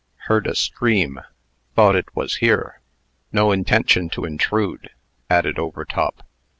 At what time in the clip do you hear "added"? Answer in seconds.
5.29-5.59